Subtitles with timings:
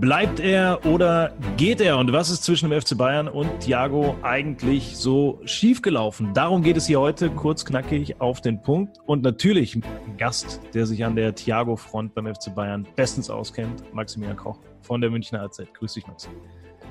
[0.00, 1.98] Bleibt er oder geht er?
[1.98, 6.32] Und was ist zwischen dem FC Bayern und Thiago eigentlich so schiefgelaufen?
[6.32, 8.96] Darum geht es hier heute kurz knackig auf den Punkt.
[9.04, 9.84] Und natürlich ein
[10.16, 15.10] Gast, der sich an der Thiago-Front beim FC Bayern bestens auskennt, Maximilian Koch von der
[15.10, 15.60] Münchner AZ.
[15.74, 16.30] Grüß dich, Max.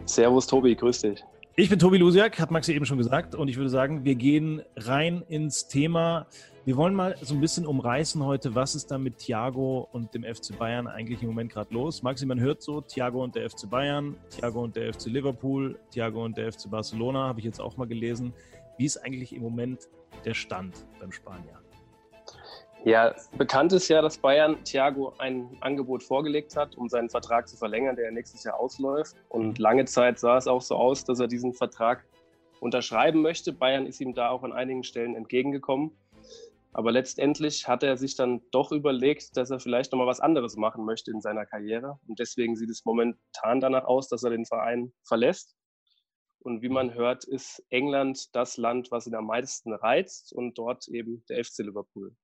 [0.06, 1.24] Servus, Tobi, grüß dich.
[1.56, 3.34] Ich bin Tobi Lusiak, hat Maxi eben schon gesagt.
[3.34, 6.28] Und ich würde sagen, wir gehen rein ins Thema.
[6.70, 10.24] Wir wollen mal so ein bisschen umreißen heute, was ist da mit Thiago und dem
[10.24, 12.04] FC Bayern eigentlich im Moment gerade los.
[12.04, 16.24] Maxi, man hört so, Thiago und der FC Bayern, Thiago und der FC Liverpool, Thiago
[16.24, 18.36] und der FC Barcelona, habe ich jetzt auch mal gelesen.
[18.78, 19.90] Wie ist eigentlich im Moment
[20.26, 21.60] der Stand beim Spanier?
[22.86, 27.58] Ja, bekannt ist ja, dass Bayern Thiago ein Angebot vorgelegt hat, um seinen Vertrag zu
[27.58, 29.16] verlängern, der nächstes Jahr ausläuft.
[29.30, 32.06] Und lange Zeit sah es auch so aus, dass er diesen Vertrag
[32.60, 33.54] unterschreiben möchte.
[33.54, 35.92] Bayern ist ihm da auch an einigen Stellen entgegengekommen.
[36.72, 40.86] Aber letztendlich hat er sich dann doch überlegt, dass er vielleicht nochmal was anderes machen
[40.86, 42.00] möchte in seiner Karriere.
[42.08, 45.56] Und deswegen sieht es momentan danach aus, dass er den Verein verlässt.
[46.40, 50.88] Und wie man hört, ist England das Land, was ihn am meisten reizt und dort
[50.88, 52.16] eben der FC Liverpool.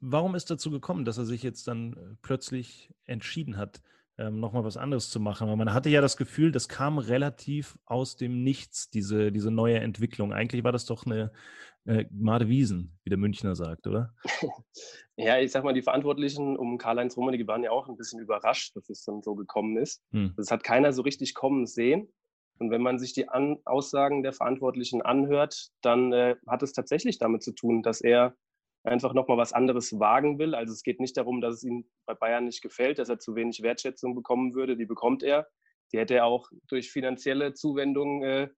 [0.00, 3.82] Warum ist dazu gekommen, dass er sich jetzt dann äh, plötzlich entschieden hat,
[4.18, 5.48] ähm, nochmal was anderes zu machen?
[5.48, 9.80] Weil man hatte ja das Gefühl, das kam relativ aus dem Nichts, diese, diese neue
[9.80, 10.32] Entwicklung.
[10.32, 11.32] Eigentlich war das doch eine
[11.84, 14.14] äh, Made Wiesen, wie der Münchner sagt, oder?
[15.16, 18.76] ja, ich sag mal, die Verantwortlichen um Karl-Heinz Rummenigge waren ja auch ein bisschen überrascht,
[18.76, 20.02] dass es dann so gekommen ist.
[20.12, 20.34] Hm.
[20.36, 22.12] Das hat keiner so richtig kommen sehen.
[22.58, 27.18] Und wenn man sich die An Aussagen der Verantwortlichen anhört, dann äh, hat es tatsächlich
[27.18, 28.36] damit zu tun, dass er
[28.84, 30.54] einfach nochmal was anderes wagen will.
[30.54, 33.34] Also es geht nicht darum, dass es ihm bei Bayern nicht gefällt, dass er zu
[33.34, 34.76] wenig Wertschätzung bekommen würde.
[34.76, 35.48] Die bekommt er.
[35.92, 38.48] Die hätte er auch durch finanzielle Zuwendungen, äh,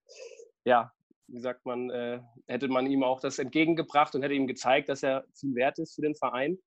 [0.65, 0.93] ja,
[1.27, 5.03] wie sagt man, äh, hätte man ihm auch das entgegengebracht und hätte ihm gezeigt, dass
[5.03, 6.59] er viel wert ist für den Verein.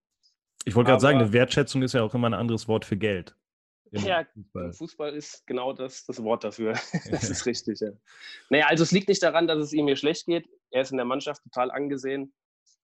[0.66, 3.35] Ich wollte gerade sagen, eine Wertschätzung ist ja auch immer ein anderes Wort für Geld.
[3.91, 4.74] Ja, Fußball.
[4.74, 5.16] Fußball.
[5.16, 6.74] ist genau das, das Wort dafür.
[7.09, 7.91] das ist richtig, ja.
[8.50, 10.50] Naja, also es liegt nicht daran, dass es ihm hier schlecht geht.
[10.72, 12.34] Er ist in der Mannschaft total angesehen.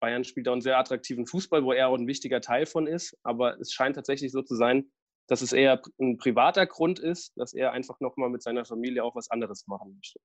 [0.05, 3.17] Bayern spielt auch einen sehr attraktiven Fußball, wo er auch ein wichtiger Teil von ist.
[3.23, 4.91] Aber es scheint tatsächlich so zu sein,
[5.27, 9.16] dass es eher ein privater Grund ist, dass er einfach nochmal mit seiner Familie auch
[9.16, 10.19] was anderes machen möchte.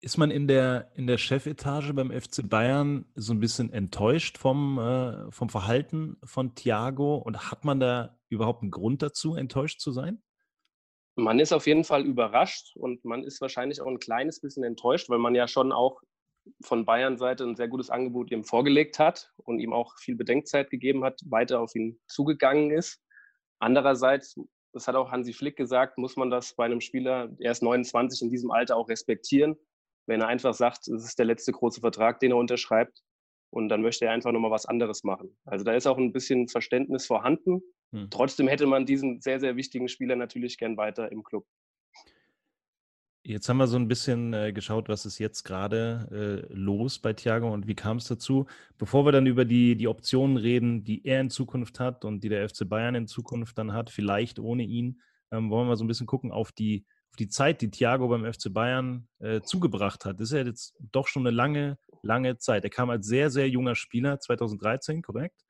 [0.00, 4.78] Ist man in der, in der Chefetage beim FC Bayern so ein bisschen enttäuscht vom,
[4.78, 9.92] äh, vom Verhalten von Thiago und hat man da überhaupt einen Grund dazu, enttäuscht zu
[9.92, 10.22] sein?
[11.14, 15.10] Man ist auf jeden Fall überrascht und man ist wahrscheinlich auch ein kleines bisschen enttäuscht,
[15.10, 16.00] weil man ja schon auch
[16.62, 21.04] von Bayern-Seite ein sehr gutes Angebot ihm vorgelegt hat und ihm auch viel Bedenkzeit gegeben
[21.04, 23.00] hat, weiter auf ihn zugegangen ist.
[23.58, 24.38] Andererseits,
[24.72, 28.22] das hat auch Hansi Flick gesagt, muss man das bei einem Spieler, er ist 29
[28.22, 29.56] in diesem Alter, auch respektieren.
[30.06, 33.02] Wenn er einfach sagt, es ist der letzte große Vertrag, den er unterschreibt,
[33.50, 35.36] und dann möchte er einfach nochmal was anderes machen.
[35.44, 37.62] Also da ist auch ein bisschen Verständnis vorhanden.
[37.92, 38.08] Hm.
[38.10, 41.46] Trotzdem hätte man diesen sehr, sehr wichtigen Spieler natürlich gern weiter im Club.
[43.28, 47.12] Jetzt haben wir so ein bisschen äh, geschaut, was ist jetzt gerade äh, los bei
[47.12, 48.46] Thiago und wie kam es dazu.
[48.78, 52.30] Bevor wir dann über die, die Optionen reden, die er in Zukunft hat und die
[52.30, 55.88] der FC Bayern in Zukunft dann hat, vielleicht ohne ihn, ähm, wollen wir so ein
[55.88, 60.20] bisschen gucken auf die, auf die Zeit, die Thiago beim FC Bayern äh, zugebracht hat.
[60.20, 62.64] Das ist ja jetzt doch schon eine lange, lange Zeit.
[62.64, 65.44] Er kam als sehr, sehr junger Spieler, 2013, korrekt?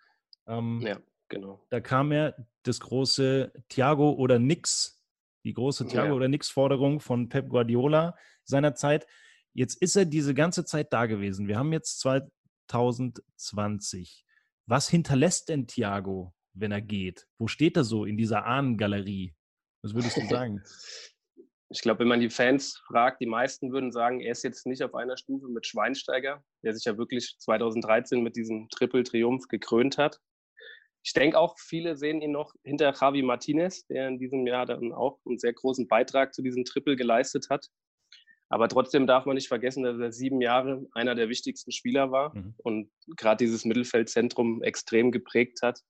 [0.49, 1.65] Ähm, ja, genau.
[1.71, 2.35] Da kam er
[2.65, 4.98] das große Thiago oder nix
[5.45, 6.15] die große Thiago- ja.
[6.15, 9.07] oder Nix-Forderung von Pep Guardiola seinerzeit.
[9.55, 11.49] Jetzt ist er diese ganze Zeit da gewesen.
[11.49, 14.25] Wir haben jetzt 2020.
[14.67, 17.27] Was hinterlässt denn Thiago, wenn er geht?
[17.39, 19.35] Wo steht er so in dieser Ahnengalerie?
[19.83, 20.63] Was würdest du sagen?
[21.71, 24.83] Ich glaube, wenn man die Fans fragt, die meisten würden sagen, er ist jetzt nicht
[24.83, 30.19] auf einer Stufe mit Schweinsteiger, der sich ja wirklich 2013 mit diesem Triple-Triumph gekrönt hat.
[31.03, 34.93] Ich denke auch, viele sehen ihn noch hinter Javi Martinez, der in diesem Jahr dann
[34.93, 37.69] auch einen sehr großen Beitrag zu diesem Triple geleistet hat.
[38.51, 42.35] Aber trotzdem darf man nicht vergessen, dass er sieben Jahre einer der wichtigsten Spieler war
[42.35, 42.55] mhm.
[42.59, 45.83] und gerade dieses Mittelfeldzentrum extrem geprägt hat.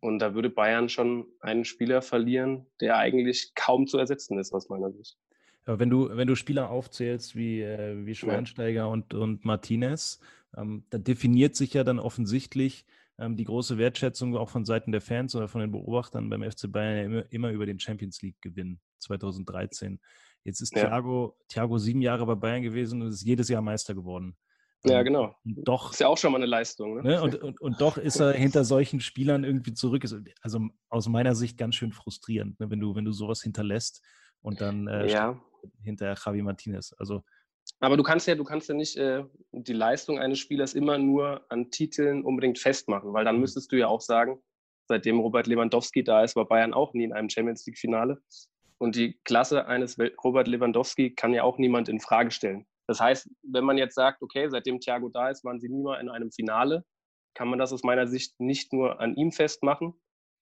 [0.00, 4.70] Und da würde Bayern schon einen Spieler verlieren, der eigentlich kaum zu ersetzen ist, aus
[4.70, 5.18] meiner Sicht.
[5.66, 8.86] Aber wenn du, wenn du Spieler aufzählst wie, äh, wie Schweinsteiger ja.
[8.86, 10.18] und, und Martinez,
[10.56, 12.86] ähm, da definiert sich ja dann offensichtlich
[13.28, 16.96] die große Wertschätzung auch von Seiten der Fans oder von den Beobachtern beim FC Bayern
[16.96, 20.00] ja immer, immer über den Champions League-Gewinn 2013.
[20.44, 20.86] Jetzt ist ja.
[20.86, 24.36] Thiago, Thiago sieben Jahre bei Bayern gewesen und ist jedes Jahr Meister geworden.
[24.84, 25.36] Ja, ähm, genau.
[25.44, 26.96] Und doch, ist ja auch schon mal eine Leistung.
[26.96, 27.02] Ne?
[27.02, 27.22] Ne?
[27.22, 30.04] Und, und, und, doch ist er hinter solchen Spielern irgendwie zurück.
[30.40, 32.70] Also aus meiner Sicht ganz schön frustrierend, ne?
[32.70, 34.02] wenn, du, wenn du sowas hinterlässt
[34.40, 35.38] und dann äh, ja.
[35.82, 36.94] hinter Javi Martinez.
[36.98, 37.22] Also
[37.80, 41.44] aber du kannst ja, du kannst ja nicht äh, die Leistung eines Spielers immer nur
[41.48, 43.40] an Titeln unbedingt festmachen, weil dann mhm.
[43.42, 44.40] müsstest du ja auch sagen,
[44.86, 48.20] seitdem Robert Lewandowski da ist, war Bayern auch nie in einem Champions League-Finale.
[48.78, 52.66] Und die Klasse eines Robert Lewandowski kann ja auch niemand in Frage stellen.
[52.86, 56.00] Das heißt, wenn man jetzt sagt, okay, seitdem Thiago da ist, waren sie nie mal
[56.00, 56.84] in einem Finale,
[57.34, 59.94] kann man das aus meiner Sicht nicht nur an ihm festmachen.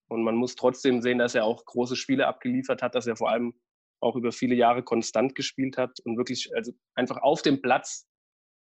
[0.09, 3.29] Und man muss trotzdem sehen, dass er auch große Spiele abgeliefert hat, dass er vor
[3.29, 3.55] allem
[4.01, 8.09] auch über viele Jahre konstant gespielt hat und wirklich also einfach auf dem Platz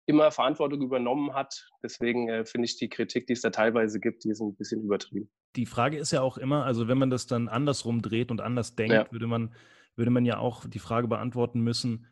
[0.06, 1.70] immer Verantwortung übernommen hat.
[1.82, 4.84] Deswegen äh, finde ich die Kritik, die es da teilweise gibt, die ist ein bisschen
[4.84, 5.30] übertrieben.
[5.56, 8.76] Die Frage ist ja auch immer, also wenn man das dann andersrum dreht und anders
[8.76, 9.12] denkt, ja.
[9.12, 9.54] würde, man,
[9.96, 12.08] würde man ja auch die Frage beantworten müssen,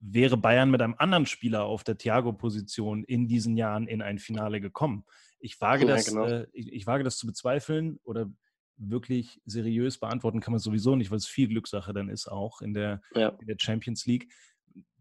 [0.00, 4.60] wäre Bayern mit einem anderen Spieler auf der Thiago-Position in diesen Jahren in ein Finale
[4.60, 5.04] gekommen?
[5.38, 6.26] Ich wage, ja, das, genau.
[6.26, 8.30] äh, ich, ich, wage das zu bezweifeln oder
[8.76, 12.74] wirklich seriös beantworten kann man sowieso nicht, weil es viel Glückssache dann ist, auch in
[12.74, 13.28] der, ja.
[13.40, 14.32] in der Champions League.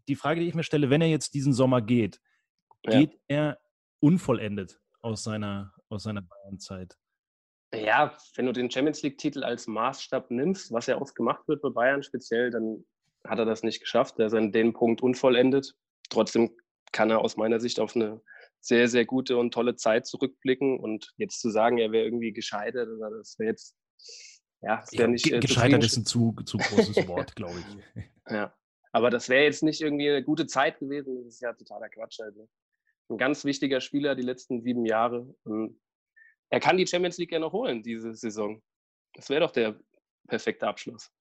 [0.08, 2.20] Die Frage, die ich mir stelle, wenn er jetzt diesen Sommer geht,
[2.84, 3.20] geht ja.
[3.28, 3.60] er
[4.00, 6.98] unvollendet aus seiner, aus seiner Bayern-Zeit?
[7.74, 11.70] Ja, wenn du den Champions League-Titel als Maßstab nimmst, was ja oft gemacht wird bei
[11.70, 12.86] Bayern speziell, dann
[13.26, 14.20] hat er das nicht geschafft.
[14.20, 15.74] Er ist an dem Punkt unvollendet.
[16.10, 16.52] Trotzdem
[16.92, 18.22] kann er aus meiner Sicht auf eine
[18.64, 20.80] sehr, sehr gute und tolle Zeit zurückblicken.
[20.80, 22.88] Und jetzt zu sagen, er wäre irgendwie gescheitert,
[23.20, 23.76] das wäre jetzt,
[24.62, 25.32] ja, das wäre nicht.
[25.32, 28.04] Äh, gescheitert ist ein zu, zu großes Wort, glaube ich.
[28.30, 28.56] Ja,
[28.94, 31.26] aber das wäre jetzt nicht irgendwie eine gute Zeit gewesen.
[31.26, 32.22] Das ist ja totaler Quatsch.
[32.22, 32.48] Also.
[33.10, 35.36] Ein ganz wichtiger Spieler die letzten sieben Jahre.
[35.44, 35.78] Und
[36.50, 38.64] er kann die Champions League ja noch holen, diese Saison.
[39.14, 39.78] Das wäre doch der
[40.30, 41.12] perfekte Abschluss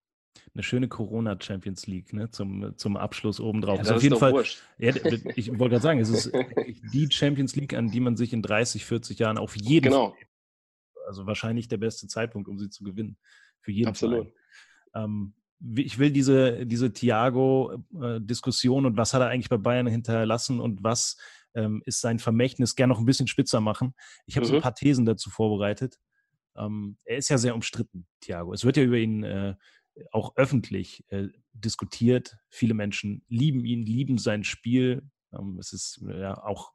[0.54, 3.78] eine schöne Corona Champions League ne, zum, zum Abschluss obendrauf.
[3.78, 4.44] Ja, das ist auf jeden Fall.
[4.78, 4.94] Ja,
[5.36, 6.32] ich wollte gerade sagen, es ist
[6.92, 10.10] die Champions League, an die man sich in 30, 40 Jahren auf jeden genau.
[10.10, 10.18] Fall,
[11.06, 13.16] also wahrscheinlich der beste Zeitpunkt, um sie zu gewinnen.
[13.60, 14.32] Für jeden Absolut.
[14.94, 15.34] Ähm,
[15.76, 21.16] ich will diese, diese Thiago-Diskussion und was hat er eigentlich bei Bayern hinterlassen und was
[21.54, 23.94] ähm, ist sein Vermächtnis gerne noch ein bisschen spitzer machen.
[24.26, 24.48] Ich habe mhm.
[24.48, 24.62] so ein mhm.
[24.62, 25.98] paar Thesen dazu vorbereitet.
[26.56, 28.52] Ähm, er ist ja sehr umstritten, Thiago.
[28.52, 29.54] Es wird ja über ihn äh,
[30.10, 32.36] auch öffentlich äh, diskutiert.
[32.48, 35.02] Viele Menschen lieben ihn, lieben sein Spiel.
[35.32, 36.72] Ähm, es ist ja auch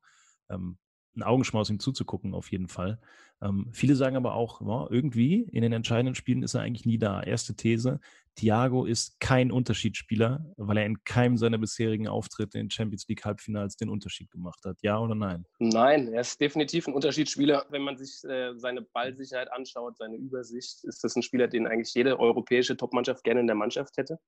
[0.50, 0.78] ähm,
[1.16, 3.00] ein Augenschmaus, ihm zuzugucken, auf jeden Fall.
[3.42, 6.98] Ähm, viele sagen aber auch, ja, irgendwie in den entscheidenden Spielen ist er eigentlich nie
[6.98, 7.22] da.
[7.22, 8.00] Erste These,
[8.38, 13.78] Thiago ist kein Unterschiedsspieler, weil er in keinem seiner bisherigen Auftritte in Champions League Halbfinals
[13.78, 14.78] den Unterschied gemacht hat.
[14.82, 15.46] Ja oder nein?
[15.58, 17.66] Nein, er ist definitiv ein Unterschiedsspieler.
[17.70, 21.94] Wenn man sich äh, seine Ballsicherheit anschaut, seine Übersicht, ist das ein Spieler, den eigentlich
[21.96, 24.20] jede europäische Topmannschaft gerne in der Mannschaft hätte.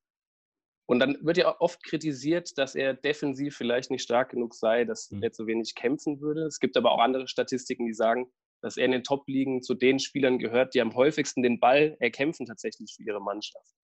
[0.87, 5.11] Und dann wird ja oft kritisiert, dass er defensiv vielleicht nicht stark genug sei, dass
[5.11, 5.21] mhm.
[5.21, 6.45] er zu wenig kämpfen würde.
[6.45, 8.25] Es gibt aber auch andere Statistiken, die sagen,
[8.61, 12.47] dass er in den Top-Ligen zu den Spielern gehört, die am häufigsten den Ball erkämpfen
[12.47, 13.78] tatsächlich für ihre Mannschaft.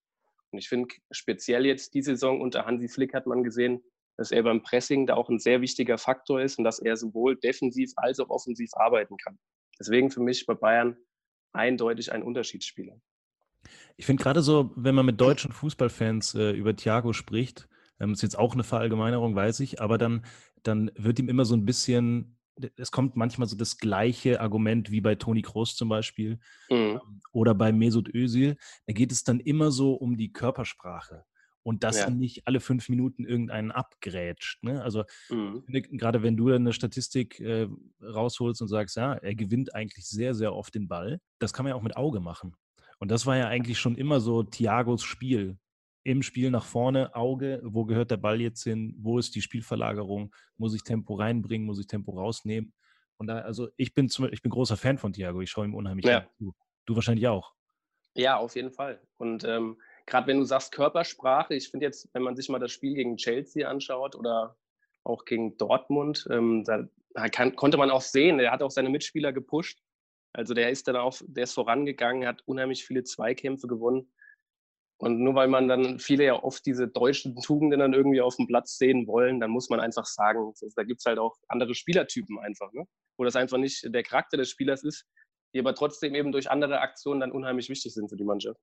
[0.52, 3.82] Und ich finde, speziell jetzt die Saison unter Hansi Flick hat man gesehen,
[4.18, 7.36] dass er beim Pressing da auch ein sehr wichtiger Faktor ist und dass er sowohl
[7.36, 9.38] defensiv als auch offensiv arbeiten kann.
[9.80, 10.96] Deswegen für mich bei Bayern
[11.52, 13.00] eindeutig ein Unterschiedsspieler.
[13.98, 17.68] Ich finde gerade so, wenn man mit deutschen Fußballfans äh, über Thiago spricht,
[18.00, 20.26] ähm, ist jetzt auch eine Verallgemeinerung, weiß ich, aber dann,
[20.64, 22.38] dann wird ihm immer so ein bisschen
[22.78, 26.76] es kommt manchmal so das gleiche Argument wie bei Toni Kroos zum Beispiel mhm.
[26.76, 28.58] Ähm, oder bei Mesut Özil.
[28.88, 31.26] Da geht es dann immer so um die Körpersprache
[31.64, 32.10] und dass ja.
[32.10, 34.64] nicht alle fünf Minuten irgendeinen abgrätscht.
[34.64, 34.84] Ne?
[34.84, 35.64] Also mhm.
[35.68, 37.68] gerade wenn du eine Statistik äh,
[38.02, 41.72] rausholst und sagst, ja, er gewinnt eigentlich sehr, sehr oft den Ball, das kann man
[41.72, 42.56] ja auch mit Auge machen.
[43.00, 45.58] Und das war ja eigentlich schon immer so Thiagos Spiel
[46.06, 50.34] im Spiel nach vorne, Auge, wo gehört der Ball jetzt hin, wo ist die Spielverlagerung,
[50.56, 52.74] muss ich Tempo reinbringen, muss ich Tempo rausnehmen.
[53.18, 55.74] Und da, also ich bin zum, ich bin großer Fan von Thiago, ich schaue ihm
[55.74, 56.28] unheimlich ja.
[56.38, 56.54] zu.
[56.86, 57.54] Du wahrscheinlich auch.
[58.14, 59.02] Ja, auf jeden Fall.
[59.18, 62.72] Und ähm, gerade wenn du sagst Körpersprache, ich finde jetzt, wenn man sich mal das
[62.72, 64.56] Spiel gegen Chelsea anschaut oder
[65.04, 66.88] auch gegen Dortmund, ähm, da
[67.30, 69.82] kann, konnte man auch sehen, er hat auch seine Mitspieler gepusht.
[70.34, 74.12] Also der ist dann auch, der ist vorangegangen, hat unheimlich viele Zweikämpfe gewonnen.
[74.98, 78.48] Und nur weil man dann viele ja oft diese deutschen Tugenden dann irgendwie auf dem
[78.48, 82.40] Platz sehen wollen, dann muss man einfach sagen, da gibt es halt auch andere Spielertypen
[82.40, 82.86] einfach, ne?
[83.18, 85.06] wo das einfach nicht der Charakter des Spielers ist,
[85.54, 88.60] die aber trotzdem eben durch andere Aktionen dann unheimlich wichtig sind für die Mannschaft.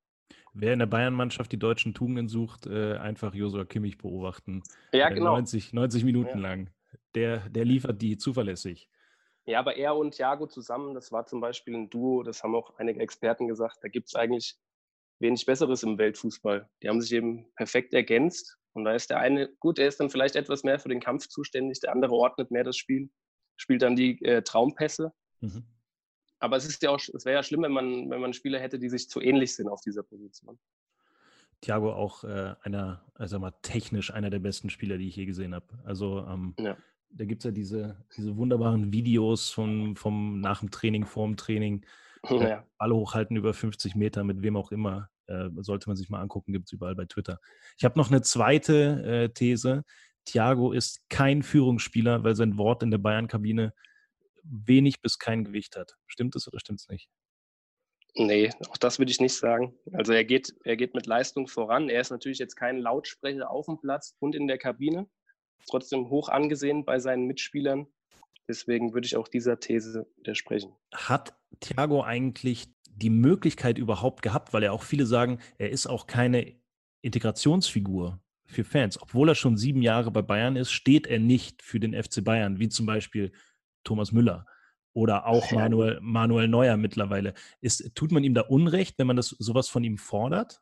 [0.55, 4.62] Wer in der Bayern-Mannschaft die deutschen Tugenden sucht, äh, einfach Josua Kimmich beobachten.
[4.93, 5.33] Ja, äh, genau.
[5.33, 6.49] 90, 90 Minuten ja.
[6.49, 6.71] lang.
[7.15, 8.89] Der, der liefert die zuverlässig.
[9.45, 12.79] Ja, aber er und Thiago zusammen, das war zum Beispiel ein Duo, das haben auch
[12.79, 14.57] einige Experten gesagt, da gibt es eigentlich
[15.23, 16.69] wenig Besseres im Weltfußball.
[16.83, 18.59] Die haben sich eben perfekt ergänzt.
[18.75, 21.29] Und da ist der eine, gut, der ist dann vielleicht etwas mehr für den Kampf
[21.29, 23.11] zuständig, der andere ordnet mehr das Spiel,
[23.57, 25.12] spielt dann die äh, Traumpässe.
[25.41, 25.64] Mhm.
[26.38, 28.79] Aber es ist ja auch, es wäre ja schlimm, wenn man, wenn man Spieler hätte,
[28.79, 30.59] die sich zu ähnlich sind auf dieser Position.
[31.61, 35.55] Thiago auch äh, einer, also mal technisch einer der besten Spieler, die ich je gesehen
[35.55, 35.67] habe.
[35.85, 36.76] Also ähm, ja.
[37.11, 41.37] da gibt es ja diese, diese wunderbaren Videos von, vom nach dem Training, vor dem
[41.37, 41.87] Training.
[42.29, 42.67] Ja.
[42.79, 45.09] Ball hochhalten über 50 Meter, mit wem auch immer.
[45.26, 47.38] Äh, sollte man sich mal angucken, gibt es überall bei Twitter.
[47.79, 49.85] Ich habe noch eine zweite äh, These.
[50.25, 53.73] Thiago ist kein Führungsspieler, weil sein Wort in der Bayern-Kabine
[54.45, 55.97] wenig bis kein Gewicht hat.
[56.07, 57.09] Stimmt es oder stimmt es nicht?
[58.14, 59.75] Nee, auch das würde ich nicht sagen.
[59.93, 61.88] Also er geht, er geht mit Leistung voran.
[61.88, 65.09] Er ist natürlich jetzt kein Lautsprecher auf dem Platz und in der Kabine.
[65.69, 67.87] Trotzdem hoch angesehen bei seinen Mitspielern.
[68.49, 70.73] Deswegen würde ich auch dieser These widersprechen.
[70.93, 76.07] Hat Thiago eigentlich die Möglichkeit überhaupt gehabt, weil ja auch viele sagen, er ist auch
[76.07, 76.55] keine
[77.01, 79.01] Integrationsfigur für Fans.
[79.01, 82.59] Obwohl er schon sieben Jahre bei Bayern ist, steht er nicht für den FC Bayern,
[82.59, 83.33] wie zum Beispiel
[83.85, 84.47] Thomas Müller
[84.95, 87.35] oder auch Manuel, Manuel Neuer mittlerweile.
[87.61, 90.61] Ist, tut man ihm da Unrecht, wenn man das sowas von ihm fordert?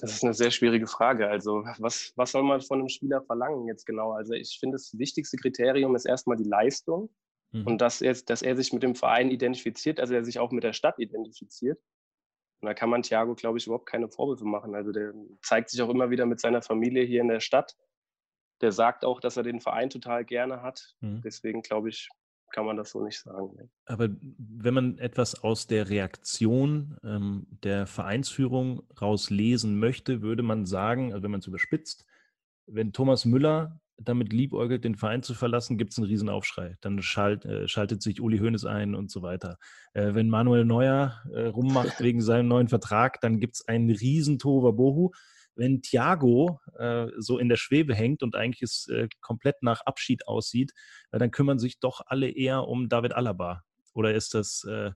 [0.00, 1.28] Das ist eine sehr schwierige Frage.
[1.28, 4.12] Also, was, was soll man von einem Spieler verlangen jetzt genau?
[4.12, 7.10] Also, ich finde, das wichtigste Kriterium ist erstmal die Leistung
[7.52, 7.66] mhm.
[7.66, 10.64] und dass er, dass er sich mit dem Verein identifiziert, also er sich auch mit
[10.64, 11.78] der Stadt identifiziert.
[12.60, 14.74] Und da kann man Thiago, glaube ich, überhaupt keine Vorwürfe machen.
[14.74, 15.12] Also, der
[15.42, 17.76] zeigt sich auch immer wieder mit seiner Familie hier in der Stadt.
[18.60, 20.94] Der sagt auch, dass er den Verein total gerne hat.
[21.00, 21.22] Mhm.
[21.22, 22.08] Deswegen, glaube ich,
[22.50, 23.54] kann man das so nicht sagen.
[23.56, 23.68] Ne?
[23.86, 31.12] Aber wenn man etwas aus der Reaktion ähm, der Vereinsführung rauslesen möchte, würde man sagen,
[31.12, 32.04] also wenn man es überspitzt,
[32.66, 36.76] wenn Thomas Müller damit liebäugelt, den Verein zu verlassen, gibt es einen Riesenaufschrei.
[36.80, 39.58] Dann schalt, äh, schaltet sich Uli Hoeneß ein und so weiter.
[39.92, 44.38] Äh, wenn Manuel Neuer äh, rummacht wegen seinem neuen Vertrag, dann gibt es einen riesen
[44.38, 45.10] Bohu
[45.58, 50.26] wenn Thiago äh, so in der Schwebe hängt und eigentlich es äh, komplett nach Abschied
[50.26, 50.72] aussieht,
[51.10, 53.64] äh, dann kümmern sich doch alle eher um David Alaba.
[53.92, 54.92] Oder ist das äh,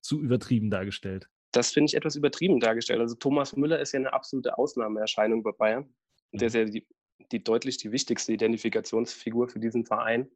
[0.00, 1.28] zu übertrieben dargestellt?
[1.52, 3.00] Das finde ich etwas übertrieben dargestellt.
[3.00, 5.94] Also Thomas Müller ist ja eine absolute Ausnahmeerscheinung bei Bayern.
[6.32, 6.86] Der ist ja die,
[7.30, 10.28] die deutlich die wichtigste Identifikationsfigur für diesen Verein.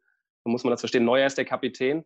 [0.44, 1.04] Da muss man das verstehen.
[1.04, 2.04] Neuer ist der Kapitän.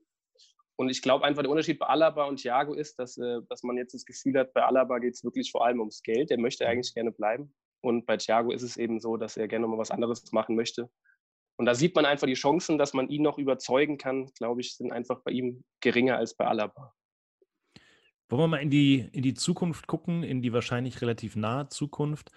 [0.78, 3.76] Und ich glaube einfach, der Unterschied bei Alaba und Thiago ist, dass, äh, dass man
[3.76, 6.30] jetzt das Gefühl hat, bei Alaba geht es wirklich vor allem ums Geld.
[6.30, 6.70] Der möchte mhm.
[6.70, 7.52] eigentlich gerne bleiben.
[7.80, 10.88] Und bei Thiago ist es eben so, dass er gerne mal was anderes machen möchte.
[11.56, 14.76] Und da sieht man einfach die Chancen, dass man ihn noch überzeugen kann, glaube ich,
[14.76, 16.94] sind einfach bei ihm geringer als bei Alaba.
[18.28, 22.30] Wollen wir mal in die, in die Zukunft gucken, in die wahrscheinlich relativ nahe Zukunft.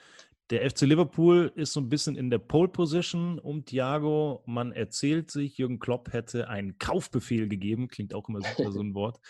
[0.52, 4.44] Der FC Liverpool ist so ein bisschen in der Pole Position um Thiago.
[4.46, 8.94] Man erzählt sich, Jürgen Klopp hätte einen Kaufbefehl gegeben, klingt auch immer super so ein
[8.94, 9.22] Wort.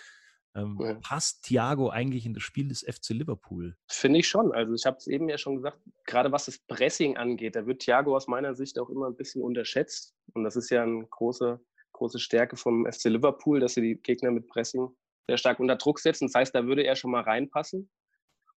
[0.55, 0.95] Ähm, ja.
[0.95, 3.77] Passt Thiago eigentlich in das Spiel des FC Liverpool?
[3.87, 4.51] Finde ich schon.
[4.51, 7.83] Also ich habe es eben ja schon gesagt, gerade was das Pressing angeht, da wird
[7.83, 10.15] Thiago aus meiner Sicht auch immer ein bisschen unterschätzt.
[10.33, 11.63] Und das ist ja eine große,
[11.93, 14.89] große Stärke vom FC Liverpool, dass sie die Gegner mit Pressing
[15.27, 16.25] sehr stark unter Druck setzen.
[16.25, 17.91] Das heißt, da würde er schon mal reinpassen.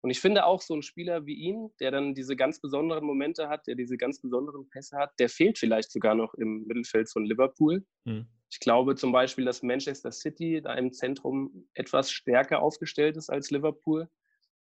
[0.05, 3.49] Und ich finde auch so ein Spieler wie ihn, der dann diese ganz besonderen Momente
[3.49, 7.25] hat, der diese ganz besonderen Pässe hat, der fehlt vielleicht sogar noch im Mittelfeld von
[7.25, 7.87] Liverpool.
[8.05, 8.27] Mhm.
[8.51, 13.51] Ich glaube zum Beispiel, dass Manchester City da im Zentrum etwas stärker aufgestellt ist als
[13.51, 14.11] Liverpool.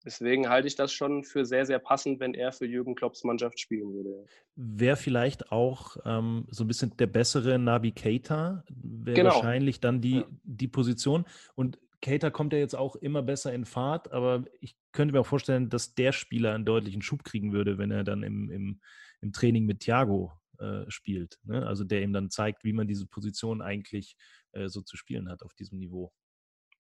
[0.06, 3.60] Deswegen halte ich das schon für sehr, sehr passend, wenn er für Jürgen Klopps Mannschaft
[3.60, 4.26] spielen würde.
[4.56, 7.60] Wäre vielleicht auch ähm, so ein bisschen der bessere
[7.94, 9.34] Keita, wäre genau.
[9.34, 10.28] wahrscheinlich dann die, ja.
[10.44, 11.26] die Position.
[11.56, 15.26] Und Cater kommt ja jetzt auch immer besser in Fahrt, aber ich könnte mir auch
[15.26, 18.82] vorstellen, dass der Spieler einen deutlichen Schub kriegen würde, wenn er dann im, im,
[19.22, 21.40] im Training mit Thiago äh, spielt.
[21.44, 21.66] Ne?
[21.66, 24.16] Also der ihm dann zeigt, wie man diese Position eigentlich
[24.54, 26.12] äh, so zu spielen hat auf diesem Niveau.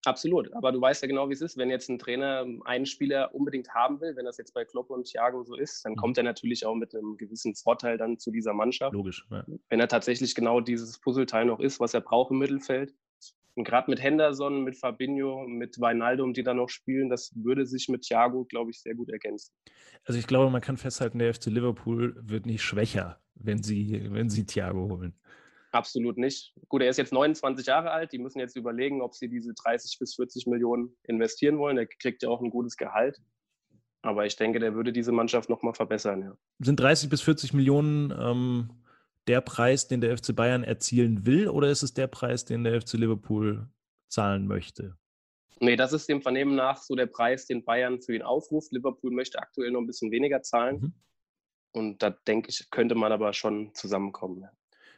[0.05, 1.57] Absolut, aber du weißt ja genau, wie es ist.
[1.57, 5.05] Wenn jetzt ein Trainer einen Spieler unbedingt haben will, wenn das jetzt bei Klopp und
[5.05, 5.97] Thiago so ist, dann mhm.
[5.97, 8.93] kommt er natürlich auch mit einem gewissen Vorteil dann zu dieser Mannschaft.
[8.93, 9.25] Logisch.
[9.31, 9.43] Ja.
[9.69, 12.93] Wenn er tatsächlich genau dieses Puzzleteil noch ist, was er braucht im Mittelfeld.
[13.55, 17.87] Und gerade mit Henderson, mit Fabinho, mit Weinaldum, die da noch spielen, das würde sich
[17.87, 19.53] mit Thiago, glaube ich, sehr gut ergänzen.
[20.03, 24.29] Also ich glaube, man kann festhalten, der FC Liverpool wird nicht schwächer, wenn sie, wenn
[24.29, 25.17] sie Thiago holen.
[25.71, 26.53] Absolut nicht.
[26.69, 28.13] Gut, er ist jetzt 29 Jahre alt.
[28.13, 31.77] Die müssen jetzt überlegen, ob sie diese 30 bis 40 Millionen investieren wollen.
[31.77, 33.19] Er kriegt ja auch ein gutes Gehalt.
[34.01, 36.21] Aber ich denke, der würde diese Mannschaft nochmal verbessern.
[36.21, 36.37] Ja.
[36.59, 38.69] Sind 30 bis 40 Millionen ähm,
[39.27, 42.81] der Preis, den der FC Bayern erzielen will, oder ist es der Preis, den der
[42.81, 43.67] FC Liverpool
[44.07, 44.97] zahlen möchte?
[45.59, 48.71] Nee, das ist dem Vernehmen nach so der Preis, den Bayern für ihn aufruft.
[48.71, 50.79] Liverpool möchte aktuell noch ein bisschen weniger zahlen.
[50.79, 50.93] Mhm.
[51.71, 54.45] Und da denke ich, könnte man aber schon zusammenkommen.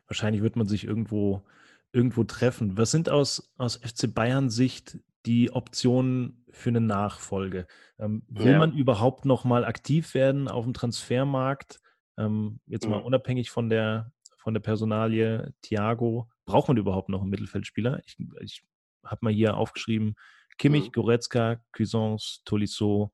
[0.07, 1.43] Wahrscheinlich wird man sich irgendwo,
[1.91, 2.77] irgendwo treffen.
[2.77, 7.67] Was sind aus, aus FC Bayern Sicht die Optionen für eine Nachfolge?
[8.00, 8.60] Ähm, will ja.
[8.60, 11.81] man überhaupt noch mal aktiv werden auf dem Transfermarkt?
[12.17, 12.91] Ähm, jetzt mhm.
[12.91, 14.12] mal unabhängig von der,
[14.48, 16.30] von der Personalie Thiago.
[16.46, 18.00] Braucht man überhaupt noch einen Mittelfeldspieler?
[18.06, 18.63] Ich, ich
[19.04, 20.16] habe mal hier aufgeschrieben,
[20.58, 20.92] Kimmich, mhm.
[20.94, 23.12] Goretzka, Cuisance, Tolisso,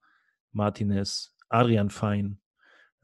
[0.51, 2.39] Martinez, Adrian Fein.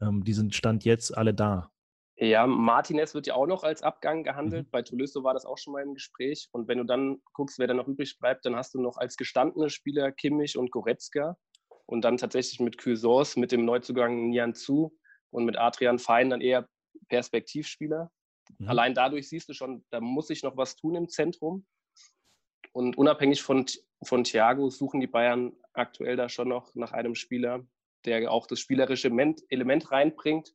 [0.00, 1.72] Ähm, die sind Stand jetzt alle da.
[2.18, 4.66] Ja, Martinez wird ja auch noch als Abgang gehandelt.
[4.66, 4.70] Mhm.
[4.70, 6.48] Bei Tolisso war das auch schon mal im Gespräch.
[6.52, 9.16] Und wenn du dann guckst, wer da noch übrig bleibt, dann hast du noch als
[9.16, 11.36] gestandene Spieler Kimmich und Goretzka.
[11.84, 14.96] Und dann tatsächlich mit Cuisance, mit dem Neuzugang Nian Zu
[15.30, 16.68] und mit Adrian Fein dann eher
[17.08, 18.12] Perspektivspieler.
[18.58, 18.68] Mhm.
[18.68, 21.66] Allein dadurch siehst du schon, da muss sich noch was tun im Zentrum.
[22.72, 23.66] Und unabhängig von,
[24.02, 27.66] von Thiago suchen die Bayern aktuell da schon noch nach einem Spieler,
[28.04, 29.10] der auch das spielerische
[29.48, 30.54] Element reinbringt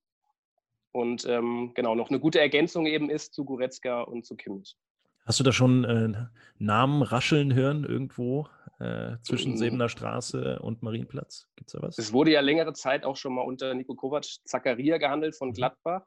[0.95, 4.77] und ähm, genau noch eine gute Ergänzung eben ist zu Goretzka und zu Kimmich.
[5.25, 8.47] Hast du da schon äh, Namen rascheln hören irgendwo
[8.79, 9.57] äh, zwischen mhm.
[9.57, 11.47] Sebener Straße und Marienplatz?
[11.57, 11.97] Gibt es da was?
[11.97, 15.53] Es wurde ja längere Zeit auch schon mal unter Nico Kovac Zakaria gehandelt von mhm.
[15.53, 16.03] Gladbach.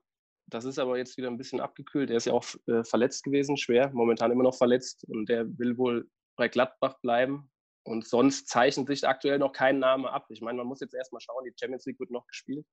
[0.51, 2.11] Das ist aber jetzt wieder ein bisschen abgekühlt.
[2.11, 5.77] Er ist ja auch äh, verletzt gewesen, schwer, momentan immer noch verletzt und der will
[5.77, 7.51] wohl bei Gladbach bleiben.
[7.85, 10.27] Und sonst zeichnet sich aktuell noch kein Name ab.
[10.31, 12.67] Ich meine, man muss jetzt erstmal schauen, die Champions League wird noch gespielt.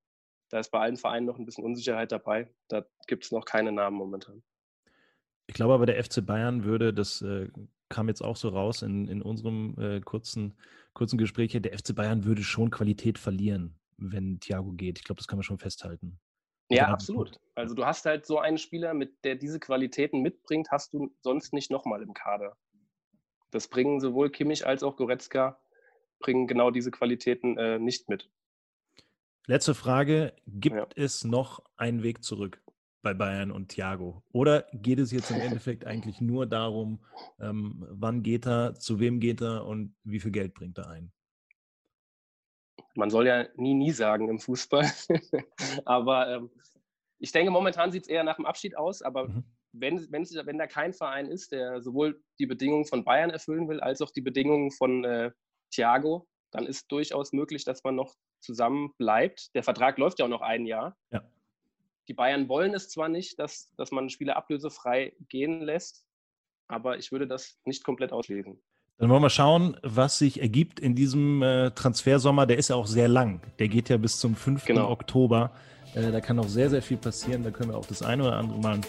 [0.49, 2.53] Da ist bei allen Vereinen noch ein bisschen Unsicherheit dabei.
[2.69, 4.43] Da gibt es noch keine Namen momentan.
[5.47, 7.49] Ich glaube aber, der FC Bayern würde, das äh,
[7.89, 10.57] kam jetzt auch so raus in, in unserem äh, kurzen,
[10.93, 14.97] kurzen Gespräch hier, der FC Bayern würde schon Qualität verlieren, wenn Thiago geht.
[14.97, 16.19] Ich glaube, das kann man schon festhalten.
[16.69, 17.39] Ja, absolut.
[17.53, 21.53] Also du hast halt so einen Spieler, mit der diese Qualitäten mitbringt, hast du sonst
[21.53, 22.57] nicht nochmal im Kader.
[23.51, 25.59] Das bringen sowohl Kimmich als auch Goretzka,
[26.19, 28.29] bringen genau diese Qualitäten äh, nicht mit.
[29.45, 30.87] Letzte Frage: Gibt ja.
[30.95, 32.61] es noch einen Weg zurück
[33.03, 34.23] bei Bayern und Thiago?
[34.31, 37.05] Oder geht es jetzt im Endeffekt eigentlich nur darum,
[37.39, 41.11] ähm, wann geht er, zu wem geht er und wie viel Geld bringt er ein?
[42.95, 44.89] Man soll ja nie, nie sagen im Fußball.
[45.85, 46.49] aber ähm,
[47.19, 49.01] ich denke, momentan sieht es eher nach dem Abschied aus.
[49.01, 49.43] Aber mhm.
[49.73, 53.79] wenn, wenn, wenn da kein Verein ist, der sowohl die Bedingungen von Bayern erfüllen will,
[53.79, 55.31] als auch die Bedingungen von äh,
[55.73, 59.53] Thiago, dann ist durchaus möglich, dass man noch zusammen bleibt.
[59.55, 60.95] Der Vertrag läuft ja auch noch ein Jahr.
[61.11, 61.23] Ja.
[62.07, 66.05] Die Bayern wollen es zwar nicht, dass, dass man Spieler ablösefrei gehen lässt,
[66.67, 68.61] aber ich würde das nicht komplett ausschließen.
[68.97, 72.45] Dann wollen wir schauen, was sich ergibt in diesem äh, Transfersommer.
[72.45, 73.41] Der ist ja auch sehr lang.
[73.59, 74.65] Der geht ja bis zum 5.
[74.65, 74.89] Genau.
[74.89, 75.51] Oktober.
[75.95, 77.43] Äh, da kann noch sehr, sehr viel passieren.
[77.43, 78.79] Da können wir auch das eine oder andere Mal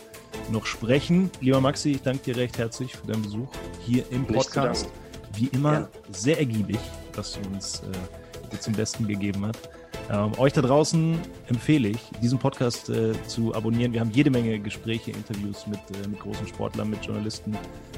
[0.53, 1.31] noch sprechen.
[1.41, 3.49] Lieber Maxi, ich danke dir recht herzlich für deinen Besuch
[3.85, 4.89] hier im Podcast.
[5.35, 5.89] Wie immer ja.
[6.13, 6.79] sehr ergiebig,
[7.13, 9.69] dass du uns äh, zum Besten gegeben hast.
[10.11, 13.93] Ähm, euch da draußen empfehle ich, diesen Podcast äh, zu abonnieren.
[13.93, 17.57] Wir haben jede Menge Gespräche, Interviews mit, äh, mit großen Sportlern, mit Journalisten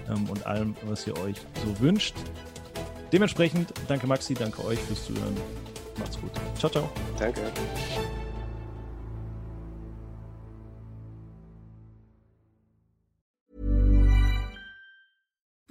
[0.08, 2.14] ähm, und allem, was ihr euch so wünscht.
[3.12, 5.36] Dementsprechend danke Maxi, danke euch fürs Zuhören.
[5.98, 6.30] Macht's gut.
[6.58, 6.90] Ciao, ciao.
[7.18, 7.40] Danke.